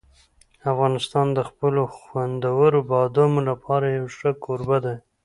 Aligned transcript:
افغانستان 0.71 1.27
د 1.33 1.39
خپلو 1.49 1.81
خوندورو 1.95 2.79
بادامو 2.91 3.41
لپاره 3.49 3.85
یو 3.97 4.05
ښه 4.17 4.31
کوربه 4.43 4.77
دی. 4.85 4.97